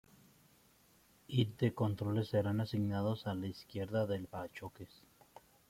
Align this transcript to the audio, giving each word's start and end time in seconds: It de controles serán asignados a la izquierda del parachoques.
It 1.41 1.51
de 1.59 1.69
controles 1.75 2.29
serán 2.29 2.59
asignados 2.59 3.27
a 3.27 3.35
la 3.35 3.45
izquierda 3.45 4.07
del 4.07 4.25
parachoques. 4.25 5.03